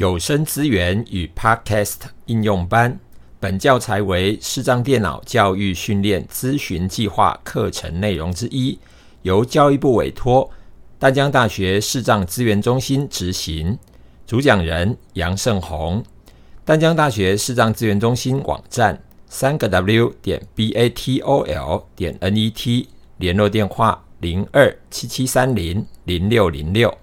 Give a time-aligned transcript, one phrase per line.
[0.00, 2.98] 有声资源与 Podcast 应用班，
[3.38, 8.78] 本教材为视障电脑教育训练咨询计划课程内容之一，
[9.20, 10.50] 由教育部委托
[10.98, 13.78] 淡江大学视障资源中心执行。
[14.26, 16.02] 主讲人杨胜宏。
[16.64, 18.98] 淡江大学视障资源中心网站：
[19.28, 22.88] 三个 W 点 B A T O L 点 N E T，
[23.18, 26.96] 联络电话：零二七七三零零六零六。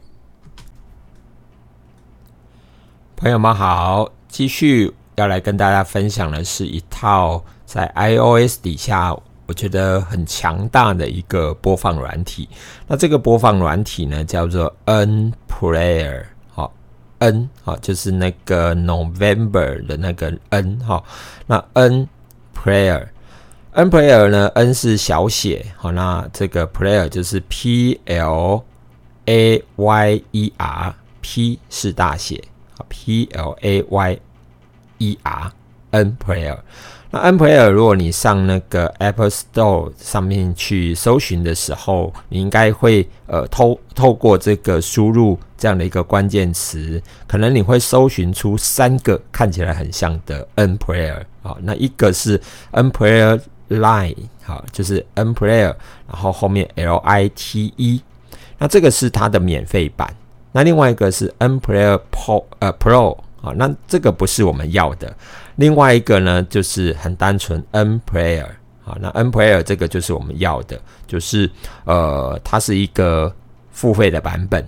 [3.20, 9.12] 朋友们好，继续要来跟大家分享的是一套在 iOS 底下
[9.48, 12.48] 我觉得很强大的一个播放软体。
[12.86, 16.72] 那这个播放软体呢，叫做 N Player，好
[17.18, 21.04] ，N 好就是那个 November 的那个 N 哈。
[21.48, 22.08] 那 N
[22.56, 28.64] Player，N Player 呢，N 是小写，好，那这个 Player 就是 P L
[29.26, 32.44] A Y E R，P 是大写。
[32.90, 34.20] P L A Y
[35.00, 35.52] E R
[35.92, 36.58] N Player，
[37.12, 52.40] 那 N Player，如果你上那个 Apple Store 上面去搜寻的时候，你应该会呃透透过这个输入这样的一个关键词，可能你会搜寻出三个看起来很像的 N Player 啊，那一个是
[52.72, 55.74] N Player Line，好，就是 N Player，
[56.08, 58.02] 然后后面 L I T E，
[58.58, 60.14] 那这个是它的免费版。
[60.52, 65.16] 那另外一个是 N Player Pro，呃，Pro 啊，那这个不是我们要的。
[65.58, 68.46] 另外一个呢，就是很单纯 N Player
[68.86, 71.50] 啊，那 N Player 这个就是我们要的，就是
[71.86, 73.32] 呃，它是一个
[73.72, 74.66] 付费的版本。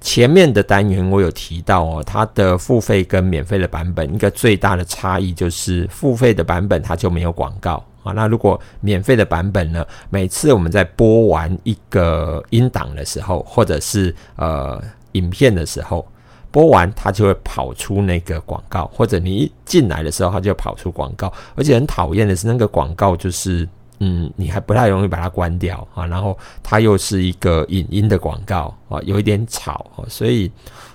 [0.00, 7.84] 前面的单元我有提到哦，它的付费跟免费的版本一个最大的差异就是付费的版本它就没有广告。
[8.14, 9.86] 那如果免费的版本呢？
[10.10, 16.06] 每次我们在播完一个音档的时候，或者是呃影片的时候，
[16.50, 21.32] 播完它就会跑出那个广告，或者你一进来的时候，它就跑出广告。
[21.54, 26.06] 而且很讨厌的是，那个广告就是嗯，你还不太容易把它关掉啊。
[26.06, 30.50] 然后它又是一个影音的广告啊，有一点吵，所以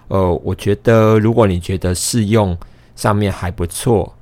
[0.07, 2.57] 呃，我觉得如果你觉得试用
[2.95, 4.13] 上面还不错。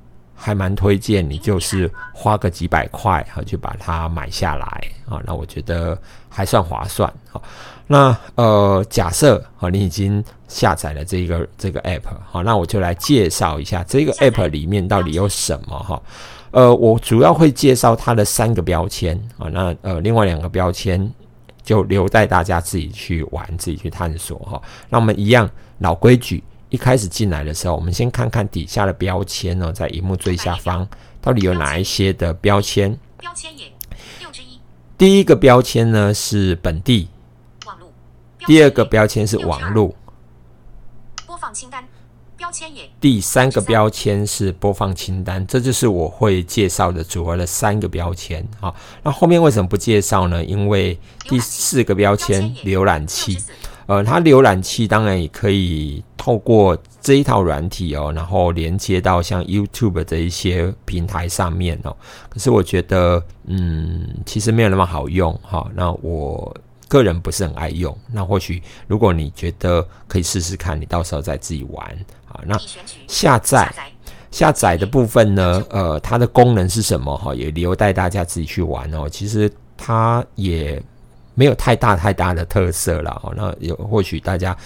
[0.44, 4.66] 还蛮推荐你，就是花个几百块哈，就把它买下来
[5.08, 5.22] 啊。
[5.24, 5.96] 那我觉得
[6.28, 7.40] 还算划算哈。
[7.86, 16.02] 那呃，假设啊，你已经下载了这个这个 app 好，那我就来介绍一下这个 app 里面到底有什么哈。
[16.50, 19.48] 呃，我主要会介绍它的三个标签啊。
[19.48, 21.08] 那呃，另外两个标签
[21.62, 24.60] 就留待大家自己去玩，自己去探索哈。
[24.88, 25.48] 那我们一样
[25.78, 26.42] 老规矩。
[26.72, 30.88] 一开始进来的时候，我们先看看底下的标签哦，在荧幕最下方
[31.20, 32.98] 到底有哪一些的标签？
[33.18, 33.70] 标签也
[34.20, 34.58] 六之一。
[34.96, 37.08] 第一个标签呢是本地
[37.66, 37.92] 网络，
[38.46, 39.94] 第二个标签是网络
[41.26, 41.86] 播放清单
[42.38, 42.88] 标签也。
[42.98, 48.42] 第三个标签是播放清单，这就是我会介绍的主要的三个标签。
[48.58, 50.42] 好，那后面为什么不介绍呢？
[50.42, 53.36] 因为第四个标签浏览器。
[53.86, 61.96] 呃，它浏览器当然也可以透过这一套软体哦，然后连接到像 YouTube 这一些平台上面哦。
[62.28, 65.68] 可是我觉得，嗯，其实没有那么好用哈。
[65.74, 66.54] 那我
[66.86, 67.96] 个人不是很爱用。
[68.12, 71.84] 那或许如果你觉得可以试试看，你到时候再自己玩
[72.28, 72.40] 啊。
[72.46, 72.56] 那
[73.08, 73.74] 下载
[74.30, 75.62] 下载的部分呢？
[75.70, 77.34] 呃，它的功能是什么哈？
[77.34, 79.08] 也留待大家自己去玩哦。
[79.08, 80.80] 其实它也。
[81.34, 84.56] 没有太大太大的特色了哦，那有或许大家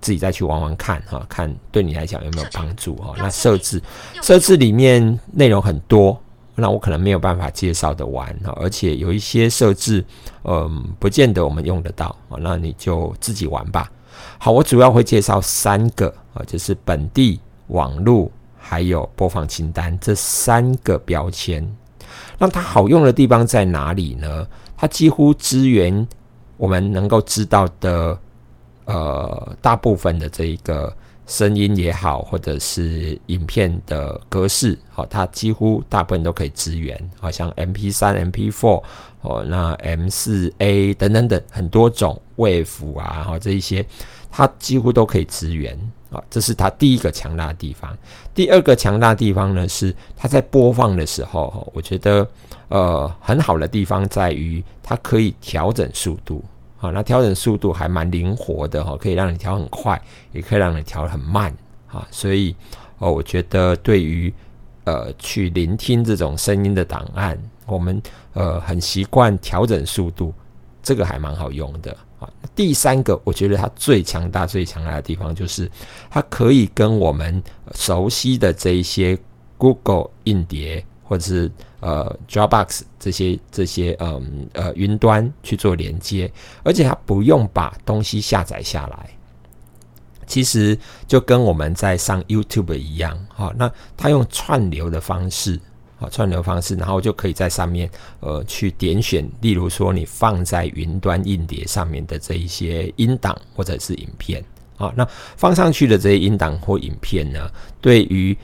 [0.00, 3.14] 自己再去玩玩看哈，看对你来讲有没有帮助哈。
[3.16, 3.82] 那设置
[4.22, 6.18] 设置里面内容很多，
[6.54, 10.04] 那我可能没有办法介绍的完哈，而且有一些设置
[10.44, 13.90] 嗯，不见得我们用得到啊，那你就自己玩吧。
[14.38, 21.66] 好，我主要会介绍三个啊，就是本地网络还有播放清单这三个标签。
[22.38, 24.46] 那它好用的地方在哪里呢？
[24.76, 26.06] 它几乎支援
[26.56, 28.18] 我们能够知道的，
[28.84, 30.94] 呃，大部分的这一个
[31.26, 38.82] 声音也好，或者是影片的格式，好，它几乎大部分都可以支援，好像 M P 三、M P four
[39.22, 43.84] 哦，那 M 四 A 等等等很多种 Wave 啊，哈，这一些
[44.30, 45.78] 它几乎都可以支援。
[46.14, 47.96] 啊，这是它第一个强大的地方。
[48.34, 52.26] 第二个强大的地方呢，是它在播放的时候，我觉得
[52.68, 56.44] 呃很好的地方在于它可以调整速度。
[56.80, 60.00] 啊，那调整速度还蛮灵活的哈，可以让你调很快，
[60.32, 61.50] 也可以让你调很慢
[61.90, 62.06] 啊。
[62.10, 62.54] 所以
[62.98, 64.32] 哦，我觉得对于
[64.84, 68.02] 呃去聆听这种声音的档案，我们
[68.34, 70.34] 呃很习惯调整速度，
[70.82, 71.96] 这个还蛮好用的。
[72.24, 72.30] 啊。
[72.54, 75.70] 第三个，我觉得它最强大、最强大的地方就是
[76.10, 77.42] 它可以跟我们
[77.74, 79.18] 熟悉的这一些
[79.58, 81.50] Google 硬碟或者是
[81.80, 86.30] 呃 Dropbox 这些这些嗯呃云端去做连接，
[86.62, 89.10] 而且它不用把东西下载下来。
[90.26, 95.60] 其实就跟我们在上 YouTube 一样，哈，那它用串流的方式，
[95.98, 97.88] 啊，串流方式，然后就可以在上面，
[98.20, 104.44] 呃，去点选，例如说你放在云端硬碟上面的这一些音档或者是影片，
[104.76, 105.06] 啊，那
[105.36, 107.50] 放上去的这些音档或影片呢，
[107.80, 108.36] 对于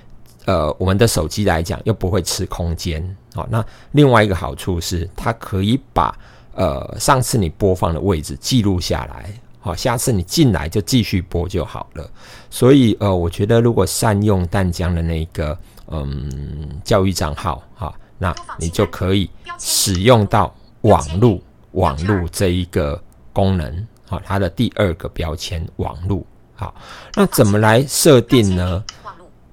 [0.45, 6.17] 呃我们的手机来讲又不会吃空间，好，那另外一个好处是它可以把
[6.55, 9.31] 呃上次你播放的位置记录下来。
[9.63, 12.11] 好，下次你进来就继续播就好了。
[12.49, 15.57] 所以，呃，我觉得如果善用淡江的那个
[15.91, 19.29] 嗯教育账号，哈，那你就可以
[19.59, 21.39] 使用到网络
[21.73, 23.01] 网络这一个
[23.33, 26.25] 功能，好，它的第二个标签网络。
[26.55, 26.75] 好，
[27.15, 28.85] 那怎么来设定呢？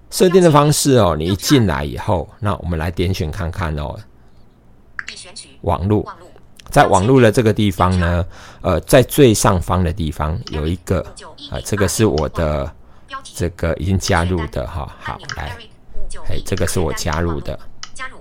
[0.09, 3.97] 设定的方式哦，你一进来以后，那我们来点选看看哦，
[5.61, 6.05] 网络。
[6.69, 8.25] 在网络的这个地方呢，
[8.61, 10.99] 呃，在最上方的地方有一个
[11.49, 12.69] 啊，这个是我的
[13.23, 15.55] 这个已经加入的哈，好来，
[16.29, 17.59] 哎，这个是我加入的，
[17.93, 18.17] 加入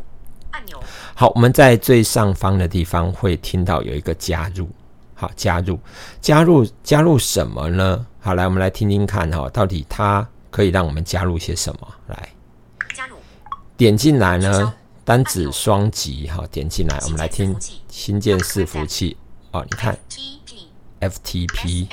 [0.50, 0.82] 按钮。
[1.14, 4.68] 好，我们在最上方的地方会听到有一个加入，
[5.14, 5.78] 好，加入，
[6.20, 8.06] 加入，加入什么呢？
[8.20, 11.88] 好，来，我们来听听看哈，到底它可以让我们加入些什么？
[12.08, 12.28] 来，
[12.94, 13.16] 加入，
[13.76, 14.74] 点进来呢？
[15.04, 17.56] 单指双击，哈，点进来，我们来听
[17.88, 19.16] 新建伺服器
[19.52, 19.64] 哦。
[19.70, 19.96] 你看
[21.00, 21.86] ，FTP，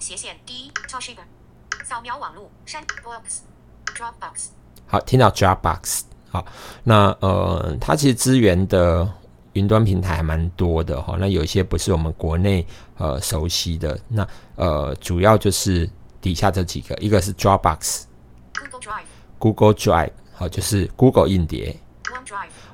[0.00, 0.72] 斜线 D，
[1.92, 4.46] 扫描网络，Dropbox，
[4.86, 6.00] 好，听到 Dropbox，
[6.30, 6.42] 好，
[6.82, 9.06] 那呃，它其实支援的
[9.52, 11.18] 云端平台还蛮多的哈。
[11.20, 12.66] 那有一些不是我们国内
[12.96, 15.86] 呃熟悉的，那呃，主要就是
[16.18, 19.04] 底下这几个，一个是 Dropbox，Google Drive。
[19.38, 21.78] Google Drive 好，就是 Google 硬碟。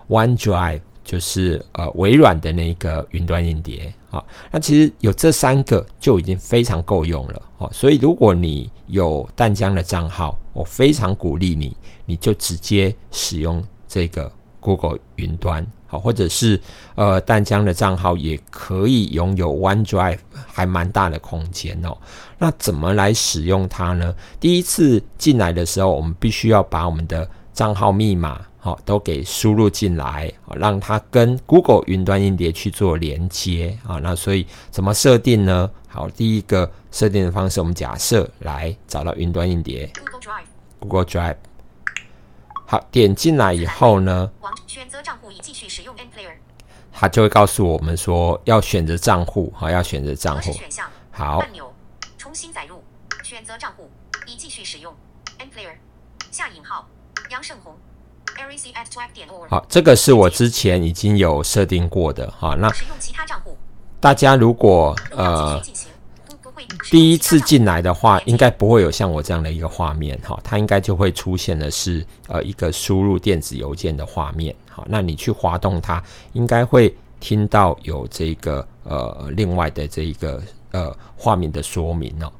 [0.08, 3.92] OneDrive 就是呃微软的那个云端硬碟。
[4.10, 7.42] 好，那其实有这三个就已经非常够用了。
[7.58, 11.76] 好，所以如果你有淡江的账号，我非常鼓励你，
[12.06, 15.66] 你就直接使用这个 Google 云端。
[15.90, 16.60] 好，或者是
[16.96, 21.96] 呃淡江的账号也可以拥有 OneDrive，还蛮大的空间哦。
[22.36, 24.14] 那怎么来使用它呢？
[24.38, 33.98] 第一次进来的时候，我们必须要把我们的账号密码好都给输入进来，好让它跟 Google 云端硬碟去做连接啊。
[34.02, 35.70] 那所以怎么设定呢？
[35.88, 41.36] 好，第一个设定的方式，我们假设来找到云端硬碟，Google Drive，Google Drive。
[42.66, 44.30] 好，点进来以后呢，
[44.66, 46.34] 选择账户已继续使用 Player，
[46.92, 50.52] 它就会告诉我们说要选择账户，好，要选择账户。
[51.10, 51.72] 好，按钮
[52.18, 52.82] 重新载入，
[53.24, 53.90] 选择账户
[54.26, 54.94] 已继续使用
[55.38, 55.76] Player，
[56.30, 56.86] 下引号
[57.30, 57.74] 杨胜红
[59.48, 62.70] 好，这个是我之前已经有设定过的，哈，那
[64.00, 65.60] 大家如果呃。
[66.90, 74.54] 第一次进来的话，应该不会有像我这样的一个画面哈，它应该就会出现的是呃一个输入电子邮件的画面。
[74.68, 76.02] 好，那你去滑动它，
[76.32, 80.42] 应该会听到有这个呃另外的这一个
[80.72, 82.32] 呃画面的说明哦。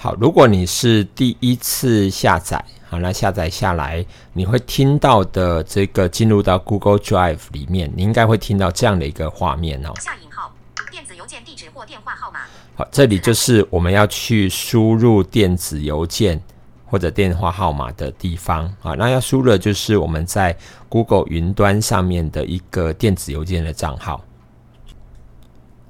[0.00, 9.92] 好，如果你是第一次下载，好，那下载下来你会听到的这个进入到 Google Drive 里面，你应该会听到这样的一个画面哦。
[9.98, 10.54] 下引号
[10.92, 12.38] 电子邮件地址或电话号码。
[12.76, 16.40] 好，这里就是我们要去输入电子邮件
[16.86, 18.94] 或者电话号码的地方啊。
[18.94, 20.56] 那要输入的就是我们在
[20.88, 24.24] Google 云端上面的一个电子邮件的账号。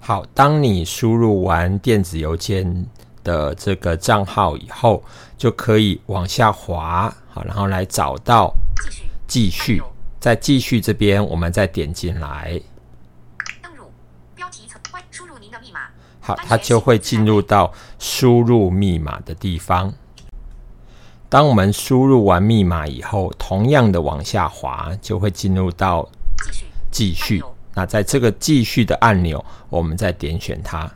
[0.01, 2.87] 好，当你输入完电子邮件
[3.29, 5.05] 的这个账号以后，
[5.37, 8.55] 就可以往下滑，好，然后来找到
[9.27, 9.83] 继续，
[10.19, 12.59] 在继续这边，我们再点进来。
[16.21, 19.93] 好，它就会进入到输入密码的地方。
[21.29, 26.09] 当我们输入完密码以后，同样的往下滑，就会进入到
[26.43, 26.65] 继续。
[26.91, 27.45] 继续。
[27.75, 30.91] 那在这个继续的按钮，我们再点选它。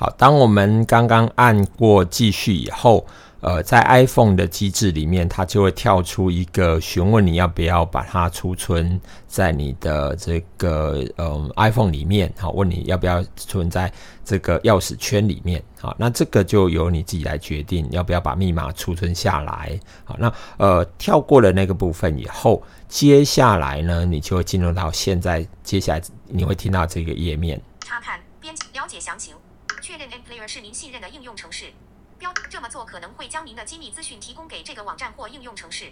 [0.00, 3.06] 好，当我们刚刚按过继续以后，
[3.42, 13.92] 呃，在 iPhone 的机制里面，它就会跳出一个询问你要不要把它储存在你的这个呃 iPhone 里面，好，问你要不要存在
[14.24, 29.34] 这个钥匙圈里面，好，那这个就由你自己来决定要不要把密码储存下来，好，那呃跳过了那个部分以后，接下来呢，你就会进入到现在，接下来你会听到这个页面，查看编辑了解详情，
[29.80, 31.72] 确认 M Player 是您信任的应用程式。
[32.18, 35.86] 标这么做可能会将您的机密资讯提供给这个网站或应用程式。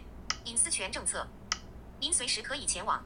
[0.45, 1.27] 隐私权政策，
[2.01, 3.03] 您随时可以前往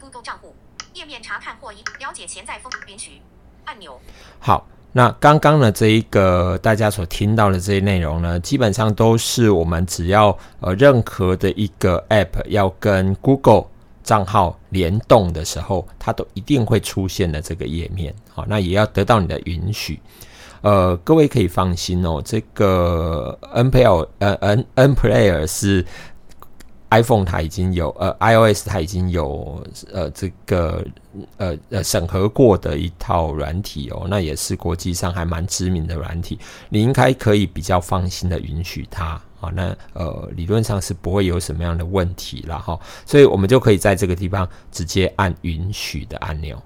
[0.00, 0.54] Google 账户
[0.94, 3.20] 页面查看或一了解潜在风允许
[3.64, 4.00] 按钮。
[4.38, 13.66] 好，那刚刚呢这一个大家所听到的这些内容呢，基本上都是我们只要呃任何的一个 App 要跟 Google
[14.10, 18.12] 账号联动的时候，它都一定会出现的这个页面。
[18.34, 20.00] 好，那也要得到你的允许。
[20.62, 25.86] 呃，各位可以放心哦，这个 N p l 呃 N N Player 是
[26.90, 30.84] iPhone 它已经有呃 iOS 它已经有呃这个
[31.36, 36.36] 呃呃审核过的一套软体哦，那也是国际上还蛮知名的软体，
[36.68, 46.60] 你应该可以比较放心的允许它啊，那呃理论上是不会有什么样的问题了哈，所以我们就可以在这个地方直接按允许的按钮。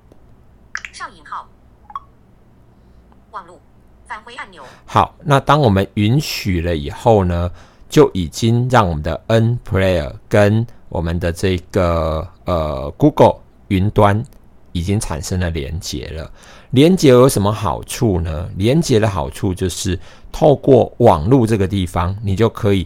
[4.25, 4.63] 回按钮。
[4.87, 7.51] 好，那当我们允许了以后呢，
[7.89, 14.23] 就已经让我们的 N Player 跟我们的这个呃 Google 云端
[14.71, 16.31] 已经产生了连接了。
[16.71, 18.49] 连接有什么好处呢？
[18.57, 19.99] 连接的好处就是
[20.35, 22.85] 透过网络这个地方，你就可以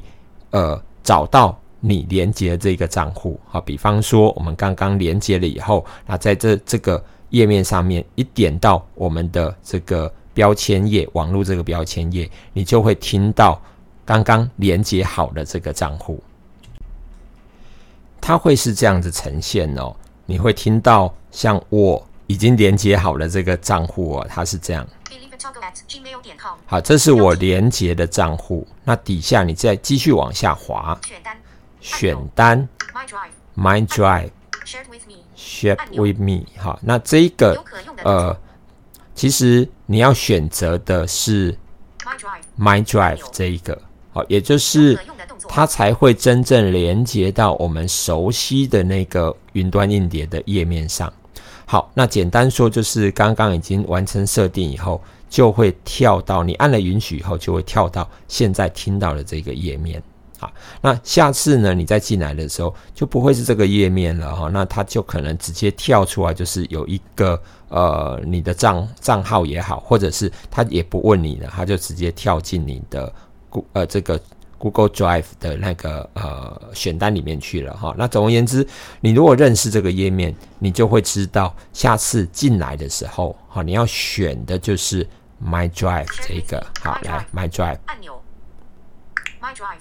[0.50, 3.40] 呃找到你连接这个账户。
[3.46, 10.12] 好，比方说我们刚刚连接了以后，那在这这个页面上面一点到我们的这个。
[10.34, 13.60] 标签页，网络这个标签页，你就会听到
[14.04, 16.22] 刚刚连接好的这个账户，
[18.20, 19.92] 它会是这样子呈现哦。
[20.26, 24.86] 你会听到像我已经连接好了这个账户哦，它是这样。
[26.66, 28.66] 好，这是我连接的账户。
[28.84, 31.38] 那底下你再继续往下滑，选单，
[31.80, 32.68] 选单
[33.56, 37.64] ，My Drive，Share with me，好，那这一个
[38.04, 38.36] 呃。
[39.14, 41.52] 其实你要选择的是
[42.56, 43.76] My Drive 这一个，
[44.12, 44.96] 好，也就是
[45.48, 51.12] 它才会真正连接到我们熟悉的那个云端硬碟的页面上。
[51.66, 60.02] 好，那简单说就是刚刚已经完成设定以后，就会跳到你按了允许以后，就会跳到现在听到的这个页面。
[60.40, 60.48] 啊，
[60.80, 61.74] 那下次呢？
[61.74, 64.48] 你再进来的时候就不会是这个页面了哈。
[64.52, 73.12] 那它就可能直接跳出来，就是有一个呃你的账账号也好，或者是他也不问你了，他就直接跳进你的
[73.50, 74.20] Go 呃这个
[74.58, 77.94] Google Drive 的那个呃选单里面去了哈。
[77.96, 78.66] 那总而言之，
[79.00, 85.08] 你如果认识这个页面，你就会知道下次进来的时候，哈，你要选的就是
[85.42, 86.66] My Drive 这一个。
[86.80, 88.20] 好，来 My Drive 按钮
[89.40, 89.78] ，My Drive。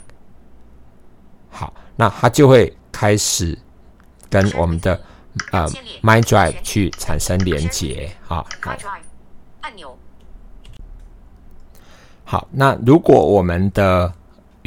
[1.50, 3.58] 好，那它就会开始
[4.30, 5.00] 跟我们的
[5.52, 5.68] 呃
[6.04, 8.12] My Drive 去产生连接。
[8.22, 8.48] 好，
[9.62, 9.98] 按钮。
[12.24, 14.14] 好，那如果我们的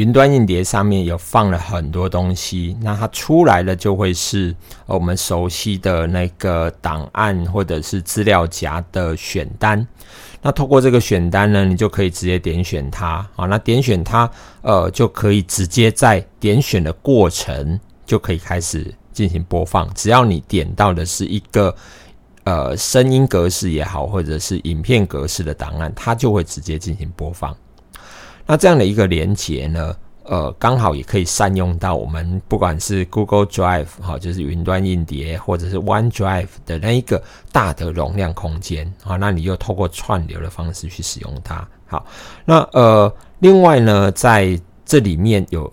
[0.00, 9.87] 云端硬碟上面有放了很多东西，那它出来的就会是我们熟悉的那个档案或者是资料夹的选单。
[10.40, 14.30] 那透过这个选单呢，你就可以直接点选它，好，那点选它，
[14.62, 19.87] 呃，就可以直接在点选的过程就可以开始进行播放。
[19.92, 21.76] 只要你点到的是一个
[22.45, 27.54] 呃声音格式也好，或者是影片格式的档案，它就会直接进行播放。
[28.47, 29.94] 那这样的一个连接呢？
[30.25, 37.20] 呃，刚好也可以善用到我们不管是 Google Drive 哈，就是云端硬碟，或者是 OneDrive 的那一个
[37.50, 41.66] 大的容量空间啊，那你又透过串流的方式去使用它。
[41.87, 42.06] 好，
[42.44, 45.73] 那呃，另外呢，在这里面有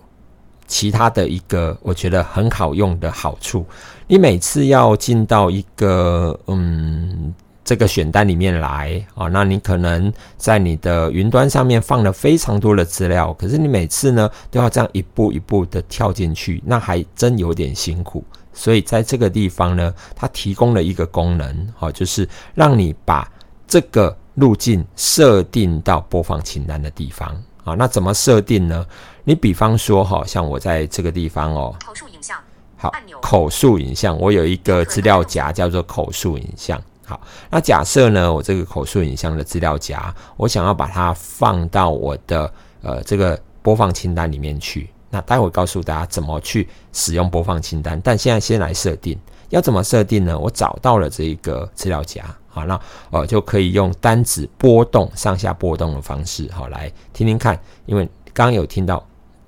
[0.66, 3.64] 其他的一个我觉得很好用的好处，
[4.08, 7.32] 你每次要进到一个嗯。
[7.68, 18.24] 这个选单里面来啊，那你可能在你的云端上面放了非常多的资料，可是你每次呢都要这样一步一步的跳进去，那还真有点辛苦。
[18.54, 23.30] 所以在这个地方呢，它提供了一个功能，好，就是让你把
[23.66, 27.28] 这个路径设定到播放清单的地方
[27.64, 27.74] 啊。
[27.74, 28.86] 那怎么设定呢？
[29.24, 32.38] 你比方说，哈，像我在这个地方哦，口述影像，
[32.78, 36.80] 好，口述影像，我有一个资料夹叫做口述影像。
[37.08, 44.90] 好，那假设呢，我这个口述影像的资料夹，我想要把它放到我的呃这个播放清单里面去。
[45.08, 50.38] 那待会告诉大家怎么去使用播放清单，但现在先来设定，要怎么设定呢？
[50.38, 52.78] 我找到了这一个资料夹，好，那
[53.10, 59.02] 呃就可以用单指波动上下波动的方式，好来听听看，因为刚刚有听到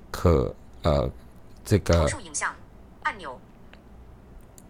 [0.09, 0.51] 可
[0.81, 1.07] 呃
[1.63, 2.51] 这个影像
[3.03, 3.37] 按钮。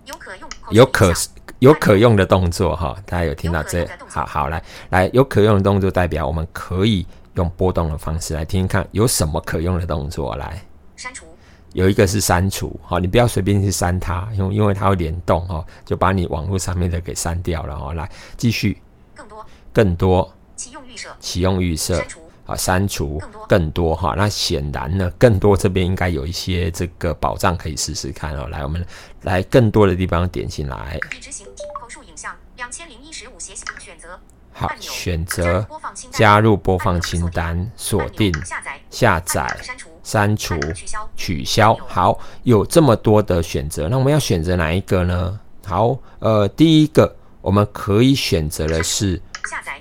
[0.04, 1.14] 有可用有可
[1.62, 10.60] 有可用的动作哈，大家有听到这好好来来有可用的动作代表我们可以用波动的方式来听听看有什么可用的动作来。
[10.96, 11.27] 删除。
[11.74, 17.94] 有一个是删除，好，你不要随便去删它，因因为它会联动哈，就把你网络上面的给删掉了哦。
[17.94, 18.82] 来继续，
[19.13, 19.46] 更多。
[19.72, 20.34] 更多。
[20.56, 21.10] 启用预设。
[21.20, 21.96] 启用预设。
[21.98, 24.14] 删除啊删除更多哈。
[24.18, 28.48] 那显然呢，更多这边应该有一些这个保障可以试试看哦。
[28.50, 28.86] 来，我们
[29.22, 31.46] 来更多的地方点进来，已执行
[31.80, 34.20] 口述影像两千零一十五写选择
[34.54, 35.66] 好选择
[36.12, 39.88] 加入播放清单锁定下载下载删除。
[40.04, 45.40] 删除、取消、取消，好，有这么多的选择，那我们要选择哪一个呢？
[45.64, 49.80] 好，呃，第一个我们可以选择的是下载、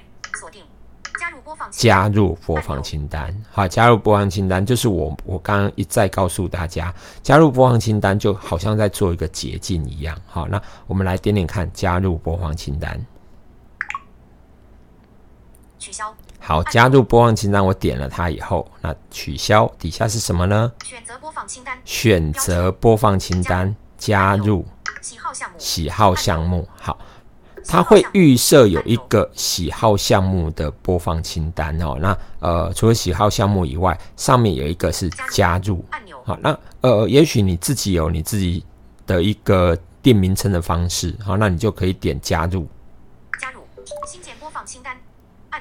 [1.71, 3.35] 加入播放、清单。
[3.51, 10.17] 好，加入播放清单就是我我刚刚一再告诉大家，加入播放清单就好像在做一个捷径一样。
[10.27, 13.05] 好，那我们来点点看，加入播放清单，
[15.79, 16.15] 取消。
[16.39, 20.73] 好，加入播放清单，我点了它以后，那取消底下是什么呢？
[20.85, 24.65] 选择播放清单，选择播放清单，加入
[25.03, 26.67] 喜好项目，喜好项目。
[26.81, 26.99] 好，
[27.67, 31.97] 它会预设有一个喜好项目的播放清单哦。
[32.01, 36.21] 那呃，除了喜好项目以外，上面有一个是加入按钮。
[36.25, 38.65] 好，那呃，也许你自己有你自己
[39.07, 42.67] 的一个店名称的方式，好，那你就可以点加入，
[43.41, 43.61] 加入
[44.07, 44.97] 新建播放清单。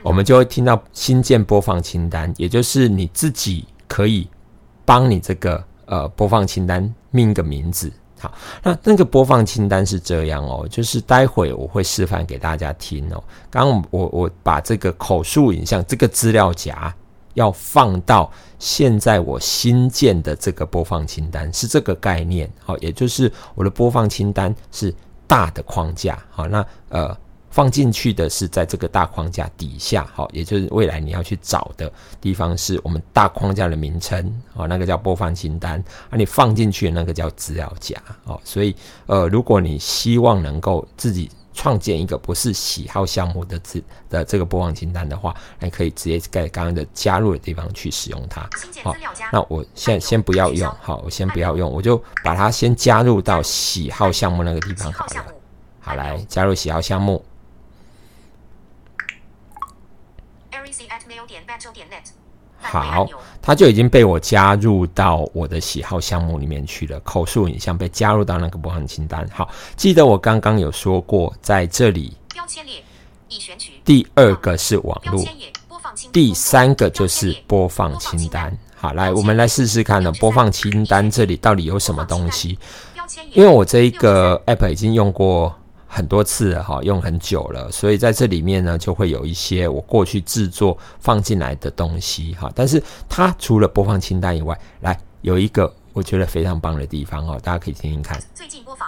[0.02, 4.28] 我们就会听到新建播放清单，也就是你自己可以
[4.86, 7.92] 帮你这个呃播放清单命个名字。
[8.20, 13.24] 好，那那个播放清单是这样哦，就是待会我会示范给大家听哦。
[13.50, 16.94] 刚我我把这个口述影像这个资料夹
[17.34, 22.52] 要放到现在我新建的这个播放清单，是这个概念。
[22.64, 24.94] 好，也就是我的播放清单是
[25.26, 26.18] 大的框架。
[26.30, 27.18] 好，那呃。
[27.52, 31.92] 放进去的是在这个大框架底下，好，也就是未来你要去找的
[32.22, 38.76] 地方是我们大框架的名称，哦，那个叫播放清单，啊你放进去的那个叫资料夹，哦，所以
[39.08, 48.48] 呃，如果你希望能够自己创建一个不是喜好项目的资的这个播放清单的话，你可以直接在刚刚的加入的地方去使用它，
[48.84, 48.96] 好，
[49.34, 55.26] 那我现在先不要用，好，我先不要用，我就把它先加入到喜好项目那个地方好了，
[55.80, 57.22] 好，来加入喜好项目。
[62.62, 63.08] 好，
[63.42, 67.00] 它就已经被我加入到我的喜好项目里面去了。
[67.00, 69.26] 口述影像被加入到那个播放清单。
[69.32, 72.84] 好，记得我刚刚有说过，在这里标签列
[73.30, 73.74] 已选取。
[73.86, 75.26] 第二个是网络，
[76.12, 78.56] 第三个就是播放清单。
[78.76, 82.60] 好，来我们来试试看呢，播放清单这里到底有什么东西？
[83.32, 85.56] 因为我这一个 app 已经用过。
[85.92, 92.50] 很多次哈，用很久了，所以在这里面呢，就会有一些我过去制作放进来的东西哈。
[92.54, 98.22] 但是它除了播放清单以外，来有一个我觉得非常棒的地方哦，大家可以听听看。
[98.36, 98.88] 最近播放，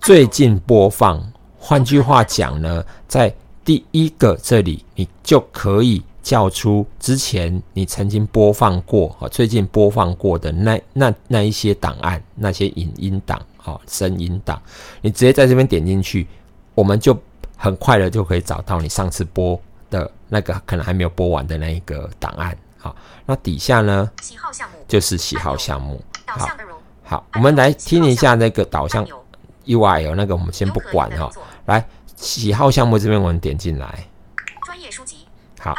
[0.00, 1.32] 最近播放。
[1.58, 13.44] 换句话讲呢，在第一个这里，你就可以叫出之前你曾经播放过哈，最近播放过的那那那一些档案，那些影音档。
[13.66, 14.62] 好，声音档，
[15.00, 16.24] 你直接在这边点进去，
[16.72, 17.20] 我们就
[17.56, 22.56] 很快的就可以找到你上次播的那个可能还没有播完的那一个档案。
[22.78, 26.00] 好，那底下呢，喜好项目就是喜好项目。
[26.28, 26.48] 好，
[27.02, 29.04] 好，我们来听一下那个导向
[29.64, 31.28] UI 哦那个我们先不管哈。
[31.64, 34.06] 来，喜好项目这边我们点进来，
[34.64, 35.26] 专业书籍，
[35.58, 35.76] 好。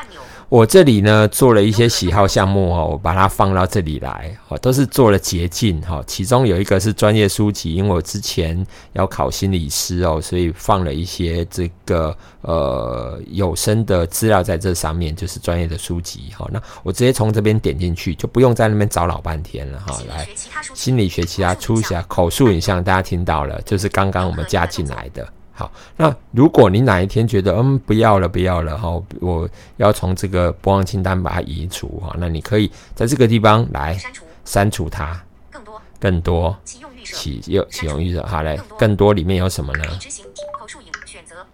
[0.49, 6.01] 我这里呢做了一些喜好项目哦，我把它放到这里来，哦，都是做了捷径哈。
[6.07, 16.47] 其中有一个是专业书籍，因为我之前要考心理师哦，所以放了一些这个呃有声的资料在这上面，就是专业的书籍哈。
[16.49, 19.99] 那我直接从这边点进去，就不用在那边找老半天了哈。
[20.07, 20.25] 来，
[20.73, 25.27] 心理学其他书籍，口述影像大家听到了，就是刚刚我们加进来的。
[25.57, 34.23] 好，那如果你哪一天觉得嗯不要了不要了哈，我要从这个播放清单把它移除哈，那你可以在这个地方来删除。
[34.45, 35.19] 删除它。
[35.49, 35.81] 更多。
[35.99, 36.57] 更多。
[36.63, 37.17] 启用预设。
[37.17, 39.11] 启用启用预设好嘞，更多。
[39.13, 39.83] 里面有什么呢？
[39.99, 40.23] 执行
[40.59, 41.45] 口述影选择。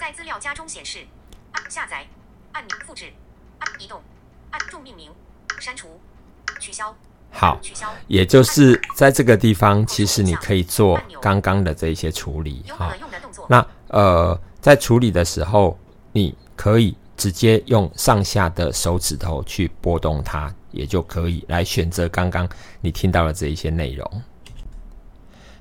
[0.00, 1.00] 在资料夹中显示。
[1.50, 2.06] 按下载。
[2.52, 3.06] 按钮复制。
[3.58, 4.00] 按移动。
[4.52, 5.10] 按重命名。
[5.58, 5.88] 删除。
[6.60, 6.96] 取消。
[7.30, 7.86] 好，取消。
[8.06, 12.64] 也就是在这个地方，其实你可以做刚刚的这一些处理。
[12.66, 13.27] 有哈可，用的动作。
[13.48, 15.76] 那呃，在处理的时候，
[16.12, 22.48] 你可以直接用上下的手指头去拨动它，也就可以来选择刚刚
[22.80, 24.08] 你听到的这一些内容。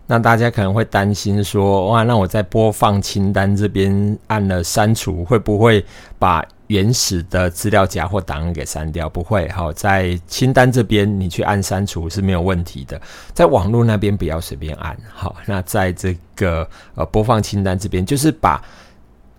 [0.06, 5.84] 那大家可能会担心说，哇，那我在播放清单这边按了删除，会不会
[6.19, 9.10] 把原始的资料夹或档案给删掉？
[9.10, 13.01] 不会，好，在清单这边你去按删除是没有问题的，
[13.34, 14.97] 在网络那边不要随便按。
[15.13, 18.63] 好，那在这个呃播放清单这边，就是把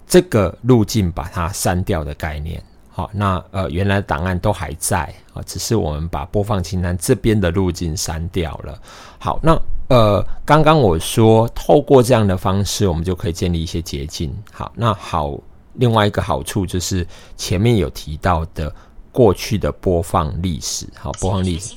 [0.06, 2.62] 这个路径把它删掉的概念。
[2.88, 8.76] 好，那呃原来档案都还在啊，只是我们把播放清单这边的路径删掉了。
[9.18, 9.56] 好，那
[9.88, 14.36] 呃刚刚我说透过这样的方式，我们就可以建立一些捷径。
[14.50, 15.38] 好，那好，
[15.78, 18.72] 另外一个好处就是前面有提到的
[19.10, 21.74] 过去的播放历史，好，播放历史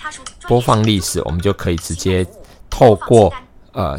[0.48, 2.26] 播放历史，我们就可以直接
[2.70, 3.34] 透过
[3.72, 3.98] 呃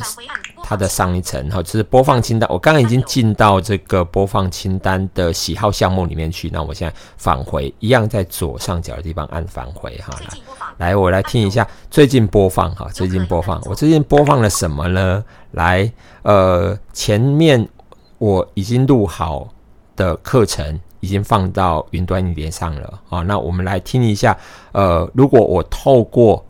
[0.64, 2.48] 它的上一层，哈，就是播放清单。
[2.50, 10.14] 我刚刚已经进到这个播放清单的喜好项目里面去，那我现在返回，一样在左上角的地方按返回，哈。
[10.16, 10.68] 最近播放。
[10.78, 15.24] 来，我来听一下最近播放哈，最近播放，我最近播放了什么呢？
[15.52, 17.68] 来，呃，前面
[18.18, 19.48] 我已经录好
[19.96, 23.22] 的课程已经放到云端硬碟上了啊。
[23.22, 24.36] 那我们来听一下，
[24.72, 26.44] 呃，如果我透过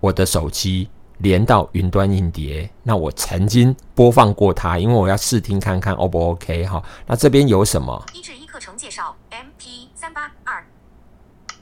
[0.00, 6.82] 我的手机连到云端硬碟，那我曾经播放过它，因为我要试听看看 O 不 OK 哈。
[7.06, 8.04] 那这边有什么？
[8.12, 10.64] 一至一课程介绍，MP 三八二。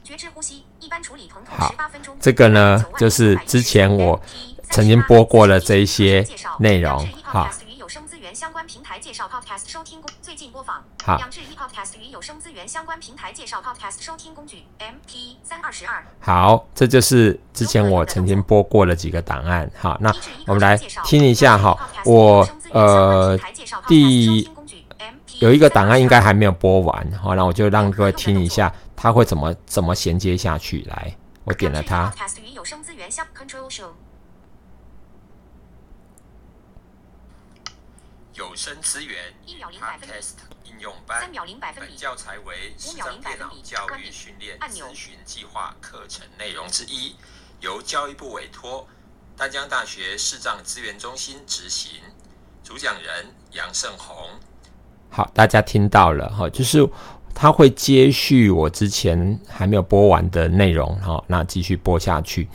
[0.03, 2.13] 觉知呼吸，一般处理疼痛好十八分钟。
[2.19, 4.19] 这个呢就是之前我
[4.69, 6.27] 曾经播过的这一些
[6.59, 7.49] 内容哈
[8.33, 10.83] 源相关平台介绍 Podcast 收听工最近播放。
[11.03, 16.03] 好两至一 Podcast 与有声资源相关平台介绍 Podcast 收听工具，MP 三二十二。
[16.19, 19.69] 好，这就是之前我曾经播过的几个档案。
[19.77, 20.11] 好，那
[20.47, 21.77] 我们来听一下哈。
[22.05, 23.37] 我呃
[23.87, 24.49] 第
[25.39, 30.81] 有一个档案应该还没有播完，好，那我就让各位听一下，它会怎么怎么衔接下去。
[30.89, 33.89] 来，我点了它，Podcast 与有声资源相 Control Show。
[38.35, 39.15] 有声资源
[39.45, 40.31] 一秒零百分比 Podcast
[40.65, 41.31] 应用三班。
[41.31, 41.95] 秒零百分比。
[41.95, 47.15] 教材为视障电脑教育训练咨询计划课程内容之一，
[47.61, 48.87] 由教育部委托
[49.37, 52.01] 丹江大学视障资源中心执行。
[52.63, 54.15] 主讲人杨胜宏。
[55.11, 56.89] 好，大家听到了哈，就是
[57.35, 62.49] 他会接续我之前还没有播完的内容哈，那继续播下去。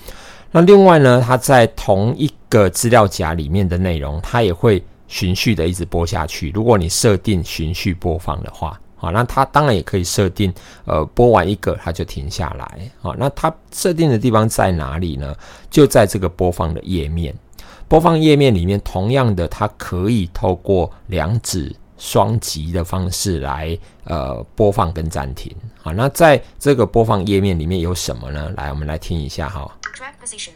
[0.51, 6.53] 那另外呢，它在同一个资料夹里面的内容，它也会循序的一直播下去。
[6.55, 10.53] 如果你设定循序播放的话，好，那它当然也可以设定，
[10.85, 12.91] 呃，播完一个它就停下来。
[13.01, 15.35] 好，那它设定的地方在哪里呢？
[15.71, 17.35] 就在这个播放的页面。
[17.89, 25.55] 播放页面里面，同样的，它可以透过两指双击的方式来呃播放跟暂停。
[25.81, 28.53] 好，那在这个播放页面里面有什么呢？
[28.57, 29.79] 来，我们来听一下哈。
[29.97, 30.51] Track position，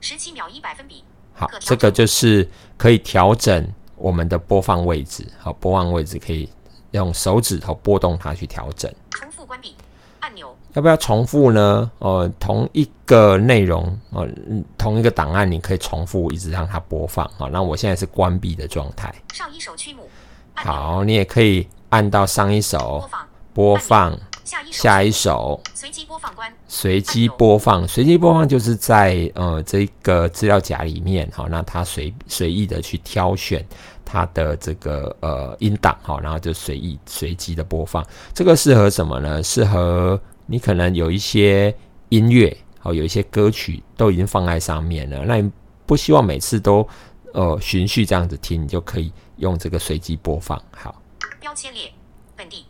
[0.00, 1.04] 十七秒一百分比。
[1.34, 3.66] 好这个就是可以调整
[4.02, 5.24] 我们的播放位置。
[5.38, 6.48] 好，播放位置可以
[6.90, 8.92] 用手指头拨动它去调整。
[9.10, 9.76] 重复关闭
[10.18, 10.52] 按钮。
[10.72, 11.88] 要不要重复呢？
[12.00, 17.30] 呃，同一个内容，呃，嗯同一个档案，你可以重复一直让它播放。
[17.38, 19.14] 好，那我现在是关闭的状态。
[19.32, 20.08] 上一首曲目。
[20.54, 23.26] 好，你也可以按到上一播首放。
[23.54, 25.60] 播放，下一首。
[25.74, 26.52] 随机播放关。
[26.68, 27.86] 随机播放。
[27.86, 33.64] 随机播放就是在呃这个资料夹里面，好，那它随随意的去挑选
[34.04, 38.04] 它的这个呃音档，好，然后就随意随机的播放。
[38.34, 39.42] 这个适合什么呢？
[39.42, 41.74] 适合你可能有一些
[42.08, 45.50] 音乐，好，有一些歌曲都已经放在上面了，那你
[45.86, 46.86] 不希望每次都
[47.32, 50.60] 呃循序这样子听，你就可以用这个随机播放。
[50.70, 51.00] 好。
[51.40, 51.90] 标签列。
[52.36, 52.64] 本地。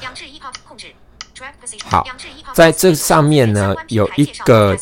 [0.00, 0.86] 两至一 Pod 控制。
[1.84, 2.04] 好
[2.54, 4.76] 在这上面呢有一个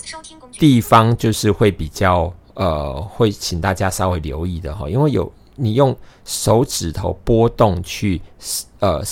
[0.53, 8.21] 地方就是会比较呃，会请大家稍微留意的哈，因为有你用手指头拨动去
[8.79, 9.03] 呃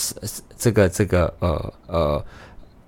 [0.56, 2.24] 这个这个呃呃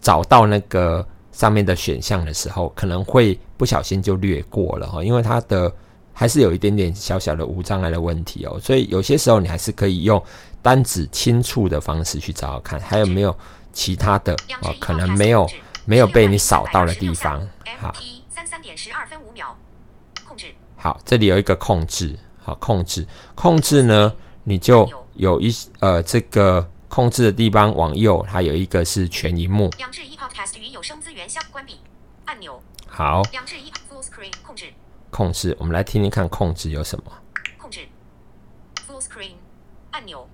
[0.00, 5.70] 找到那个上面的选项的时候，可能会不小心就略过了哈，因为它的
[6.14, 10.22] 还是有一点点小小的无障碍的问题哦，所以有些时候你还是可以用
[10.62, 13.36] 单指轻触的方式去找找看，还有没有
[13.76, 15.46] 其他的哦两至一，可能没有
[15.84, 17.46] 没有被你扫到的地方，
[17.78, 17.94] 好。
[20.76, 29.70] 好，这里有一个控制，好控制，控制呢，你就有一呃这个控制的地方往右，它有一个是全荧幕，
[32.86, 33.22] 好，
[35.10, 37.04] 控制，我们来听听看控制有什么。
[37.58, 37.80] 控制。
[38.88, 39.32] Full screen
[39.90, 40.28] 按钮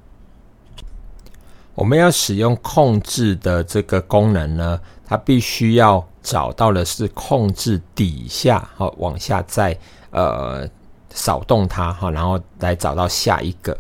[1.75, 9.77] 我们要使用控制的这个功能呢，它必须要找到的是控制底下，好、往下再
[10.11, 10.69] 呃
[11.11, 13.77] 扫动它哈、然后来找到下一个。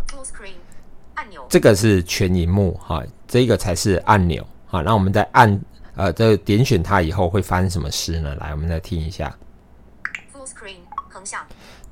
[1.14, 5.60] 按钮这个是全荧幕哈、这个才是按钮哈、那我们在按
[5.94, 8.34] 呃这个点选它以后会发生什么事呢？
[8.36, 9.30] 来，我们再听一下。
[10.32, 10.78] full screen
[11.10, 11.40] 横向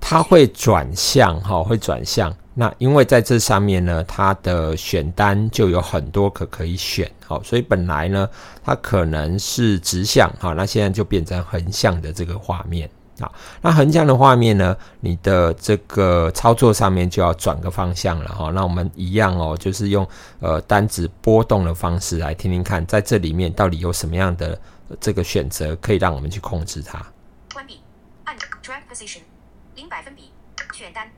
[0.00, 2.34] 它会转向哈、会转向。
[2.60, 8.28] 那因为在这上面呢，它的选单就有很多可可以选，好、所以本来呢，
[8.62, 12.86] 它可能是直向，好、那现在就变成横向的这个画面。
[13.18, 20.06] 啊，那横向的画面呢，你的这个操作上面就要转个方向了哈、那我们一样哦，就是用
[20.40, 24.60] 呃单指波动的方式来听听看，在这里面到底有什么样的
[25.00, 27.02] 这个选择可以让我们去控制它。
[27.54, 27.80] 关闭
[28.24, 29.20] 按 drag position
[29.74, 30.30] 零百分比
[30.74, 31.10] 选单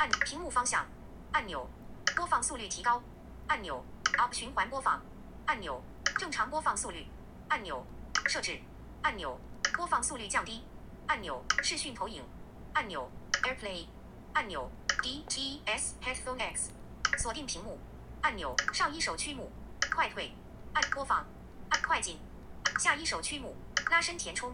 [0.00, 0.86] 按屏幕方向
[1.30, 1.68] 按钮
[2.16, 3.02] 播放速率提高
[3.48, 3.84] 按钮
[4.16, 4.98] up 循环播放
[5.44, 5.82] 按钮
[6.18, 7.06] 正常播放速率
[7.48, 7.84] 按钮
[8.26, 8.58] 设置
[9.02, 9.38] 按钮
[9.76, 10.64] 播放速率降低
[11.06, 12.24] 按钮视讯投影
[12.72, 13.10] 按钮
[13.42, 13.84] AirPlay
[14.32, 14.70] 按钮
[15.02, 16.70] DTS Headphone X
[17.18, 17.78] 锁定屏幕
[18.22, 19.52] 按钮上一首曲目
[19.94, 20.32] 快退
[20.72, 21.26] 按播放
[21.68, 22.18] 按快进
[22.78, 23.54] 下一首曲目
[23.90, 24.50] 拉伸填充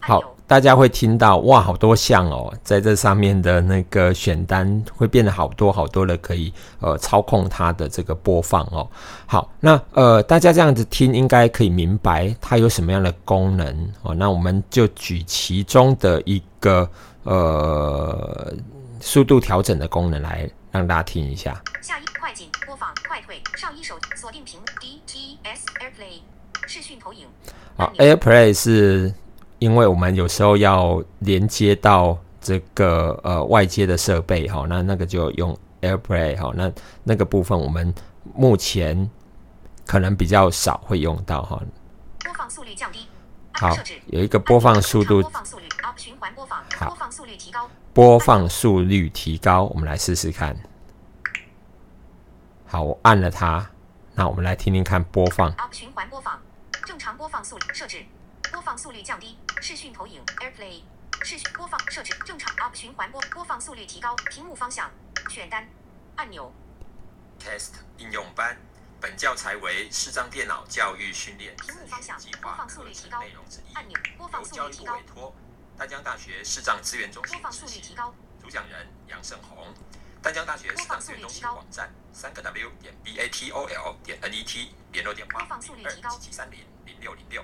[0.00, 8.86] 好，大家会听到哇，好多项哦，在这上面的那个选单会变得好多好多的，可以呃操控它的这个播放哦。
[9.24, 14.14] 好，那呃大家这样子听，应该可以明白它有什么样的功能哦。
[14.14, 16.86] 那我们就举其中的一个
[17.22, 18.52] 呃
[19.00, 21.58] 速度调整的功能来让大家听一下。
[21.80, 26.20] 下一快进播放快退上一首锁定屏幕 DTS AirPlay
[26.68, 27.26] 视讯投影。
[27.76, 29.12] 好，AirPlay 是
[29.58, 36.72] 因为我们有时候要连接到这个呃外接的设备哈，那那个就用 AirPlay 哈，那
[37.02, 37.92] 那个部分我们
[38.34, 39.10] 目前
[39.86, 41.62] 可能比较少会用到哈。
[42.22, 43.06] 播放速率降低。
[43.52, 45.64] 好有一个播放速度播放速率。
[45.96, 46.58] 循环播放。
[46.76, 46.86] 好。
[46.86, 47.70] 播放速率提高。
[47.92, 50.56] 播放速率提高，我们来试试看。
[52.66, 53.64] 好，我按了它，
[54.14, 55.54] 那我们来听听看播放。
[55.70, 56.34] 循环播放。
[56.34, 56.42] 正
[57.04, 58.02] 常播放速率设置
[58.50, 60.80] 播放速率降低视讯投影 AirPlay
[61.22, 64.90] 视讯播放设置正常 up 循环播播放速率提高屏幕方向
[65.28, 65.68] 选单
[66.16, 66.50] 按钮
[67.38, 68.56] Test 应用班。
[69.02, 75.34] 本教材为视障电脑教育训练屏幕方向计播划课放速率提高程内容之一，按钮播放速率提高部委托
[75.76, 77.94] 丹江大学视障资源中心播放速率提。
[77.94, 79.74] 高主讲人杨胜红，
[80.22, 87.42] 丹江大学视障资源中心网站三个 W 点 B A T O L 点 N E T 联络电话播放速率提高七七三零零六零六。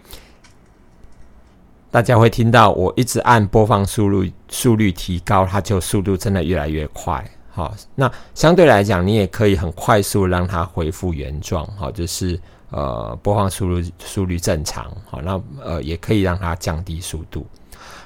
[1.91, 7.25] 大家会听到我一直按播放速率速率提高，它就速度真的越来越快。
[7.51, 11.67] 好，那相对来讲，你也可以很快速让它恢复原状。
[11.77, 14.89] 好，就是呃播放速率速率正常。
[15.05, 17.45] 好，那呃也可以让它降低速度。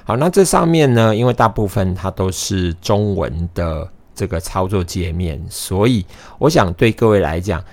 [0.03, 6.03] 好，那这上面呢，因为大部分它都是中文的这个操作界面，所以
[6.39, 7.63] 我想对各位来讲，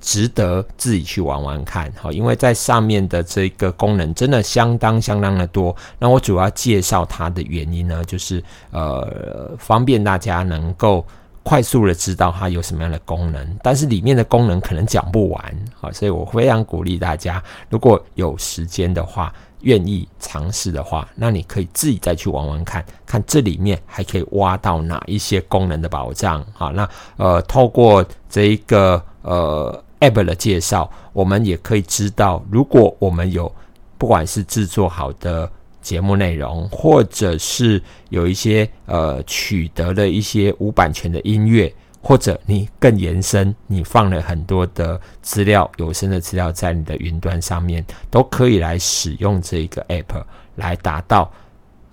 [0.00, 1.92] 值得自己去玩玩看。
[1.96, 5.74] 好，因为在上面的这个功能真的相当相当的多。
[5.98, 11.06] 那我主要介绍它的原因呢，就是呃方便大家能够。
[11.42, 15.42] 快速的知道它有什么样的功能，但是里面的功能可能讲不完，
[15.80, 19.32] 好，所以我非常鼓励大家，如果有时间的话，
[19.62, 26.44] 愿意尝试的话，那你可以自己再去玩玩看，看这里面还可以挖到哪一些功能的保障。
[26.52, 26.86] 好，那
[27.16, 33.50] 呃，透过这一个呃 App 的介绍，我们也可以知道，如果我们有
[33.98, 35.50] 不管是制作好的
[35.82, 50.24] 节目内容，或者是有一些呃取得了一些无版权的音乐，或者你更延伸，你放了很多的资料、有声的资料在你的云端上面，都可以来使用这一个 app
[50.56, 51.30] 来达到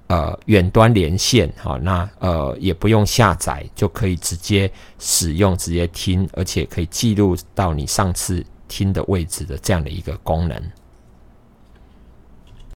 [0.07, 10.61] 呃远端连线，哈，那呃也不用下载，就可以直接使用、直接听，而且可以记录到你上次听的位置的这样的一个功能。